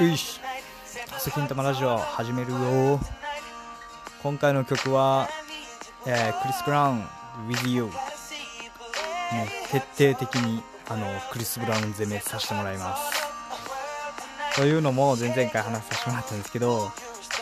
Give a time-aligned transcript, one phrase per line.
[0.00, 0.40] よいし
[1.18, 2.98] セキンタマラジオ始めるよ。
[4.20, 5.28] 今回の曲は、
[6.06, 7.04] えークリス・ブラウン
[7.48, 7.92] With You もう
[9.70, 13.12] 徹底的にあのクリス・ブラウン攻めさせてもらいます。
[14.56, 16.90] というのも前々回話させてもらったんですけど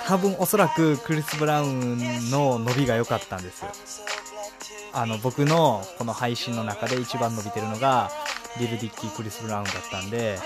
[0.06, 3.64] 多分おそらくクリス・ブラウンの伸びが良かったんです
[4.92, 8.10] あの僕のこの配信の中で一番伸びてるのが
[8.58, 10.38] リル・ディッキー・クリス・ブラウンだったんで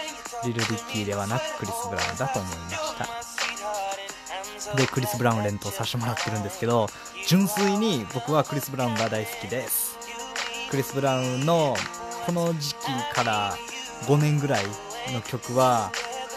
[0.45, 3.07] リル・ディッキーではなくクリス・ブラウンだと思いました。
[4.77, 6.89] でクリス・ブラウン連投させてもらってるんですけど
[7.27, 9.97] 純粋に僕はクリス・ブラウンが大好きです。
[10.71, 11.77] クリス・ブラウンの
[12.27, 13.55] この時期から
[14.07, 14.65] 5年ぐらい
[15.13, 15.93] の曲は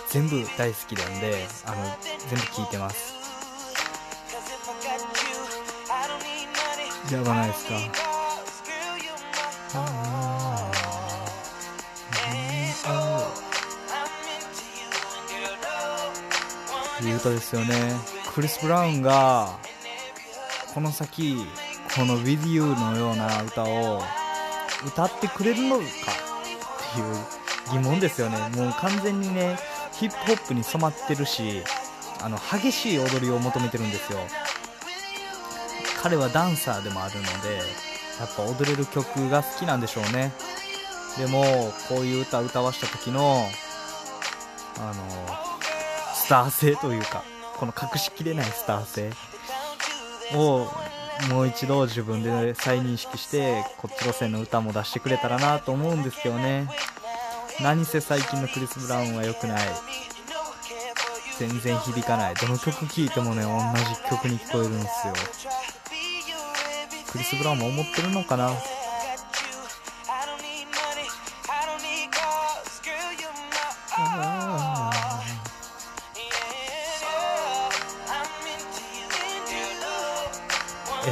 [0.09, 1.97] 全部大好きなんであの
[2.29, 3.15] 全部聴いてます。
[7.11, 7.73] やばないですか。
[17.03, 17.95] いう歌ですよね。
[18.33, 19.57] クリス・ブラウンが
[20.73, 21.45] この先
[21.95, 24.03] この「With You」のような歌を
[24.85, 25.83] 歌ってくれるのか？
[25.83, 25.85] っ
[26.93, 27.15] ていう
[27.71, 28.37] 疑問ですよね。
[28.55, 29.57] もう完全にね
[29.93, 31.63] ヒップホップに染まってるし
[32.21, 34.19] あの激しい踊りを求めてるんですよ。
[36.01, 37.57] 彼はダンサーでもあるので
[38.19, 40.31] やっぱ踊れる曲が好きなんでしょうね。
[41.17, 43.49] でもこういう歌歌わした時の
[44.79, 45.48] あの
[46.19, 47.23] スター性というか
[47.57, 49.11] この隠しきれないスター性。
[50.35, 50.67] を
[51.31, 56.69] もう一度自分で再認識してこっち路線の歌も出してくれたらなと思うんですけどね。
[57.61, 59.67] 何せ最近のクリス・ブラウンは良くない。
[61.39, 62.35] 全然響かない。
[62.35, 65.13] どの曲聴いてもね同じ曲に聞こえるんですよ。
[67.11, 68.51] クリス・ブラウンも思ってるのかな？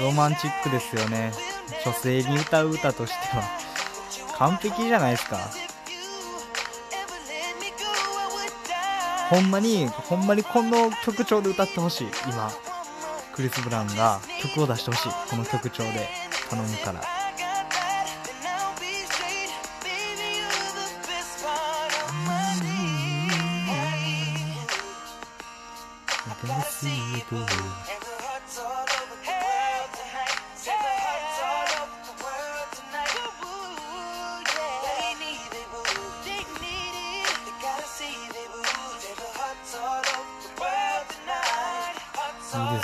[0.00, 1.32] ロマンチックですよね。
[1.84, 3.42] 女性に歌う歌としては。
[4.36, 5.38] 完璧じゃないですか。
[9.30, 12.08] ほんまにほんまにこの曲調で歌ってほしい。
[12.28, 12.50] 今
[13.32, 15.12] クリス・ブラウンが曲を出してほしい。
[15.30, 16.08] この曲調で
[16.50, 17.15] 頼むから。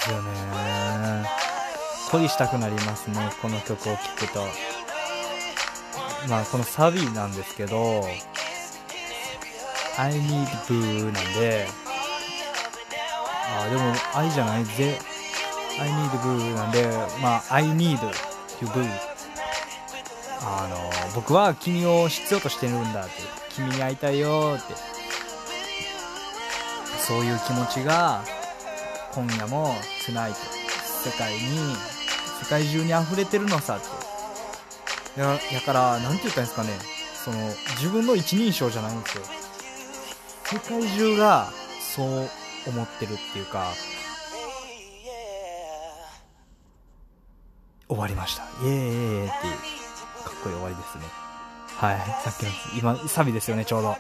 [0.03, 1.27] ですよね。
[2.11, 4.45] 恋したくなりますねこの曲を聴くと。
[6.29, 8.05] まあこのサビなんですけど
[9.99, 11.67] I need boo なんで
[13.49, 14.99] ああでも愛じゃないぜ
[15.81, 16.87] I need boo なんで
[17.21, 17.99] まあ I need
[18.61, 18.89] you boo
[20.45, 20.77] あの
[21.15, 23.11] 僕は君を必要としてるんだって
[23.51, 24.75] 君に会いたいよって。
[26.99, 28.23] そういう気持ちが
[29.15, 29.75] 今夜も
[30.07, 31.39] Tonight 世界に
[32.41, 35.21] 世界中に溢れてるのさって。
[35.21, 36.71] ややからなんて言ったらいいんですかね。
[37.25, 37.37] その
[37.77, 39.25] 自分の一人称じゃないんですよ。
[40.45, 41.51] 世界中が
[41.95, 42.07] そう
[42.69, 43.73] 思ってるっていうか
[47.89, 48.45] 終わりました。
[48.65, 48.73] イエー
[49.25, 49.53] イっていう
[50.25, 51.05] かっこいい終わりですね。
[51.77, 53.97] はいさっきの今サビですよねちょうど。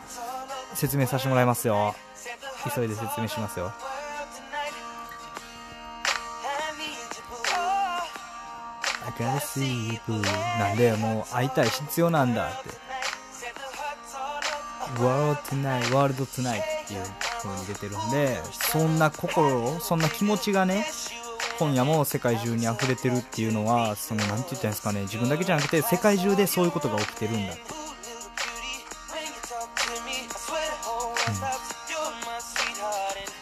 [0.75, 1.94] 説明させてもらいますよ。
[2.75, 3.73] 急いで説明しますよ。
[9.19, 10.23] I gotta see you boo
[10.59, 12.70] なんでもう会いたい必要なんだって。
[15.00, 17.00] World tonight World tonight っていう
[17.43, 20.85] 風に出てるんでそんな心そんな気持ちがね
[21.59, 27.62] 今夜も世界中に溢れてるっていうのはそのなんて言ったんですかね自分だけじゃなくて世界中でそういうことが起きてるんだって、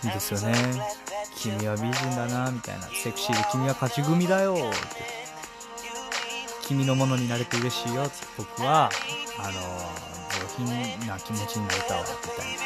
[0.04, 0.54] うん、いいですよね。
[1.36, 2.86] 君は美人だなみたいな。
[2.88, 5.09] セクシーで君は勝ち組だよって。
[6.70, 8.08] 君のものになれて嬉しいよ。
[8.38, 8.90] 僕は
[9.40, 9.54] あの
[10.56, 12.60] 上品な気持ちになれたわみたいな。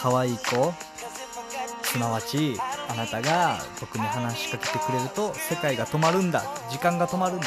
[0.00, 0.72] 可愛い子
[1.82, 2.56] すなわち
[2.88, 6.44] あなたが僕に話しかけてくれると世界が止まるんだ。
[6.70, 7.46] 時間が止まるんだ。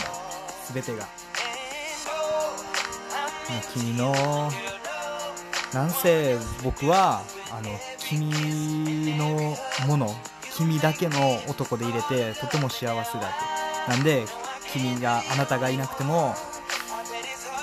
[0.73, 1.07] 全てが。
[3.73, 4.13] 君の
[5.73, 9.55] なんせ僕はあの君の
[9.87, 10.13] もの
[10.53, 13.48] 君だけの男で入れてとても幸せだって
[13.89, 14.25] なんで
[14.71, 16.35] 君があなたがいなくても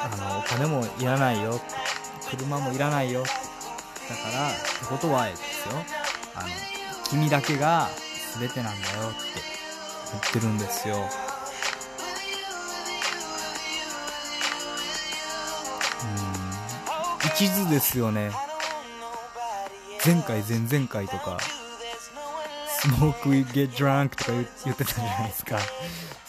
[0.02, 1.60] あのお金もいらないよ。
[2.28, 3.22] 車もいらないよ。
[3.22, 3.34] だか
[4.36, 4.58] らって
[4.88, 5.74] ことはですよ。
[6.34, 6.48] あの
[7.08, 7.88] 君だけが
[8.40, 9.10] 全てなんだよ。
[9.10, 9.18] って
[10.10, 10.96] 言ってるんですよ。
[10.96, 11.02] うん。
[17.28, 18.32] 一途ですよね。
[20.04, 21.38] 前回前々回とか。
[22.80, 24.32] スモーク we get drunk とか
[24.64, 25.58] 言ってたじゃないですか。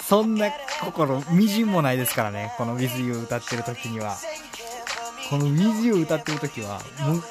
[0.02, 0.50] そんな
[0.82, 2.54] 心みじんもないですからね。
[2.58, 4.16] この With You 歌ってる時には。
[5.30, 7.24] この With You 歌ってる時はもう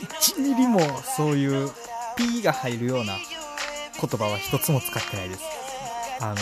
[0.00, 0.80] 1ミリも
[1.16, 1.70] そういう
[2.16, 3.14] P が入るような
[3.98, 5.42] 言葉は一つも使ってないです。
[6.20, 6.36] あの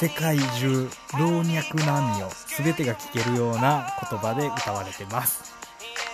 [0.00, 5.54] 世界中老若男女全てが聞けるような言葉で歌われてます。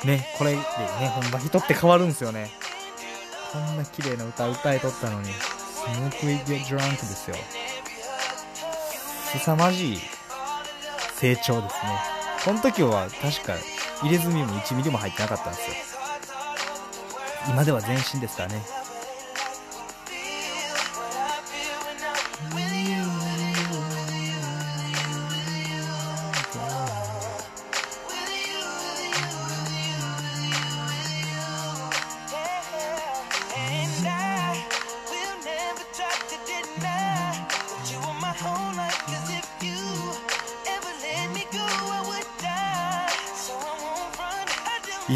[0.04, 0.64] ねこれでね
[1.14, 2.50] ほんま人って変わるんですよね。
[3.52, 7.36] こんな綺麗な歌歌いとったのにスモークイゲドランクですよ。
[9.32, 9.98] 凄まじい
[11.16, 12.00] 成長ですね。
[12.44, 13.54] この時は確か
[14.02, 15.76] 入れ墨も1ミリも入ってなかったんですよ。
[17.48, 18.62] 今では全身ですからね。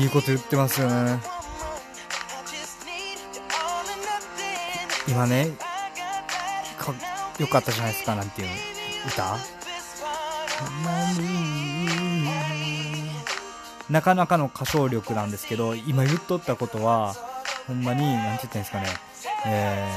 [0.02, 1.20] いいこと言ってますよね。
[5.06, 5.52] 今ね
[6.76, 6.92] か
[7.38, 8.48] よかったじゃないですかなんていう
[9.06, 9.36] 歌？
[13.90, 17.14] なかなかの歌唱力なんですけど今言っとったことは
[17.68, 18.88] ほんまに何て言ったんですかね。
[19.46, 19.88] え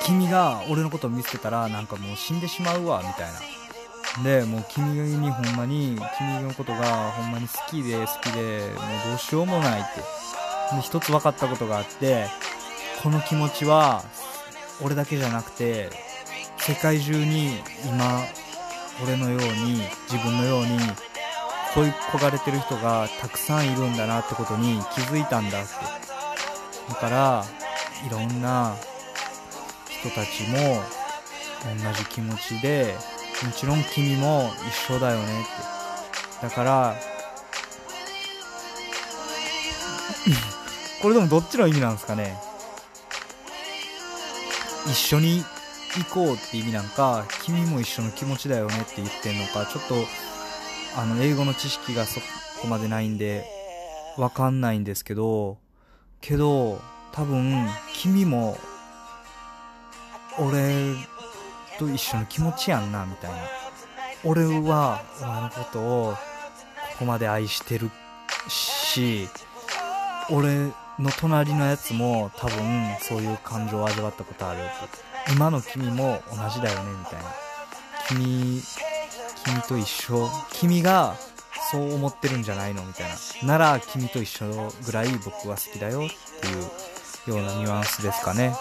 [0.00, 3.40] ー、君が俺のことを見つけたらなんかもう死んでしまうわみたいな。
[4.22, 10.00] でもう君にほんまに君のことがほんまに好きで好きでもうどうしようもないって。
[10.76, 12.26] で一つ分かったことがあって
[13.02, 14.02] この気持ちは
[14.82, 15.90] 俺だけじゃなくて
[16.58, 18.20] 世界中に今
[19.02, 20.78] 俺のように自分のように
[21.74, 25.72] 恋焦がれてる人がたくさんいるんだなってことに気づいたんだって。
[26.88, 27.44] だから
[28.06, 28.76] いろんな
[29.88, 30.82] 人たちも
[31.82, 32.94] 同じ気持ちで
[33.44, 35.44] もちろん君も一緒だよねっ
[36.40, 36.46] て。
[36.48, 36.96] だから
[41.02, 42.38] これでもどっちの意味なんですかね。
[44.86, 45.44] 一緒に
[45.96, 49.94] 行こうって意味なんか君も一緒の気持ちだよねって言ってんのかちょっと
[50.96, 52.20] あの英語の知識がそ
[52.60, 53.44] こまでないんで
[54.18, 55.58] わかんないんですけど
[56.20, 56.80] けど
[57.12, 58.58] 多分君も
[60.38, 60.94] 俺
[61.78, 63.36] と一緒の気持ちやんなみたいな。
[64.24, 66.18] 俺はお前のことをこ
[67.00, 67.90] こまで愛してる
[68.48, 69.28] し
[70.30, 72.56] 俺の隣のやつも多分
[73.00, 74.60] そういう感情を味わったことある。
[75.34, 77.24] 今の君も同じだよねみたいな。
[78.08, 78.62] 君
[79.44, 80.28] 君と一緒。
[80.52, 81.16] 君が
[81.70, 83.10] そう思ってるんじゃないのみたい
[83.42, 83.48] な。
[83.48, 86.08] なら君と一緒ぐらい僕は好きだよっ
[86.40, 86.46] て
[87.30, 88.54] いうようなニュアンスですかね。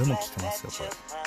[0.00, 1.19] でも聞けますよこれ。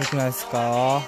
[0.00, 1.02] よくないですか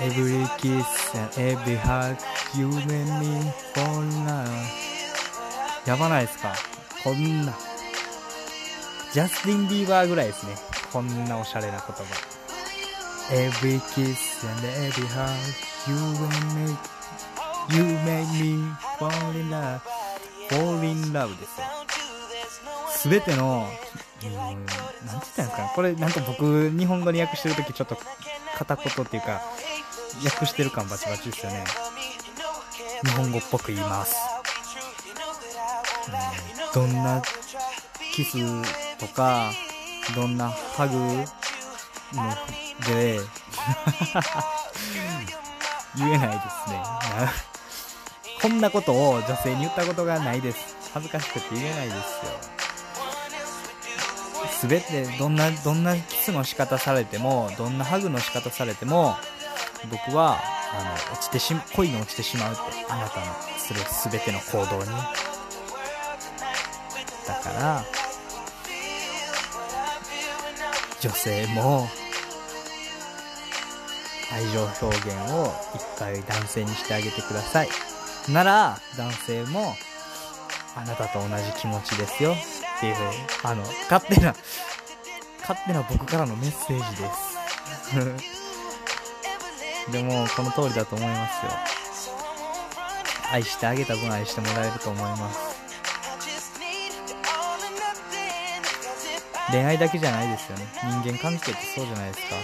[0.00, 0.84] Every kiss
[1.16, 2.16] and every hug
[2.56, 4.48] you make me fall in love
[5.86, 6.54] やばないですか
[7.02, 7.52] こんな
[9.12, 10.54] ジャスティン・ビーバーぐらいですね
[10.92, 12.04] こんなおしゃれな言葉
[13.32, 15.28] Every kiss and every hug
[15.88, 16.76] you make me
[17.70, 18.62] you make me
[18.98, 19.93] fall in love
[20.48, 21.66] fall in love ですよ。
[23.10, 23.68] 全ての
[24.24, 24.66] うんなんて
[25.06, 27.98] 言ったんですかねこれなんか僕日本語に訳してる時ちょっと
[28.56, 29.42] 片言っていうか
[30.24, 31.64] 訳してる感バチバチですよね。
[33.04, 34.16] 日本語っぽく言います、
[36.74, 37.20] うん、どんな
[38.14, 38.38] キス
[38.98, 39.50] とか
[40.14, 42.34] どんなハグの
[42.86, 43.20] で
[45.96, 47.53] 言えないですね。
[48.44, 50.76] こんなことを女性に言ったことがないです。
[50.92, 51.96] 恥ずかしくて言えないです
[54.62, 54.68] よ。
[54.68, 59.16] 全てどんなどんなキスの仕方されてもどんなハグの仕方されても
[59.90, 60.36] 僕は
[60.72, 64.90] あの落ちてし恋に落ちてしまうってあなたのする全ての行動に。
[67.26, 67.82] だから
[71.00, 71.88] 女性も
[74.30, 77.68] 愛情表現を一回男性にしてあげてください。
[78.32, 79.74] なら男性も
[80.76, 82.32] あなたと同じ気持ちですよ。
[82.32, 82.94] っていう
[83.42, 84.34] あの勝手な
[85.40, 87.34] 勝手な僕からのメッセージです。
[89.92, 91.52] でもこの通りだと思いますよ。
[93.30, 95.38] 愛してあげた分愛してもらえると思います。
[99.50, 100.66] 恋愛だけじゃないですよね。
[101.02, 102.36] 人間関係ってそうじゃないですか。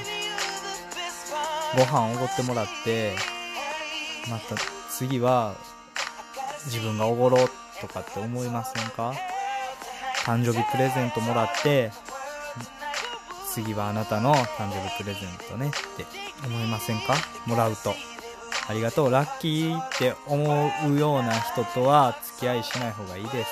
[1.76, 3.16] ご飯おごってもらって
[4.28, 4.56] また
[4.90, 5.54] 次は
[6.66, 7.48] 自分がおごろう
[7.80, 9.14] とかって思いませんか？
[10.24, 11.90] 誕生日プレゼントもらって
[13.48, 16.06] 次はあなたの誕生日プレゼントねって
[16.46, 17.14] 思いませんか？
[17.46, 17.94] もらうと。
[18.68, 19.10] ありがとう。
[19.10, 23.50] ラッキーって思うような人とは付き合いしない方がいいです。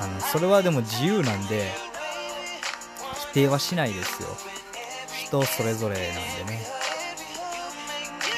[0.00, 1.70] あのそれはでも自由なんで
[3.32, 4.28] 否定はしないですよ。
[5.26, 6.02] 人それぞれな
[6.44, 6.83] んでね。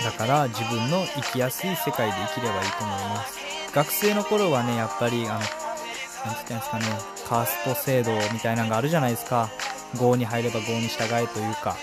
[0.05, 3.39] だから自分の生きやすい世界で生きればいいと思います。
[3.75, 5.51] 学生の頃はねやっぱりあの何て
[6.25, 6.85] 言ったんですかね
[7.29, 9.51] カースト制度みたいなのがあるじゃないですか。
[9.99, 11.77] 郷に入れば郷に従えというか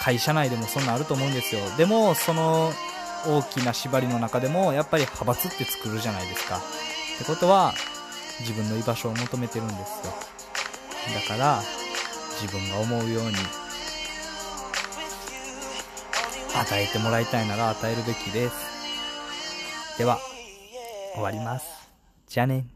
[0.00, 1.60] 会社内でもそんなあると思うんですよ。
[1.76, 2.72] でもその
[3.26, 6.58] 大きな縛りの中でもやっぱり派閥って作るじゃないですか。
[6.58, 6.60] っ
[7.18, 7.74] てことは
[8.40, 10.14] 自分の居場所を求めてるんですよ。
[11.28, 11.60] だから
[12.40, 13.32] 自分が思うように
[16.60, 19.98] 与えてもらいたいなら与えるべきです。
[19.98, 20.18] では
[21.14, 21.66] 終わります。
[22.26, 22.75] じゃあね。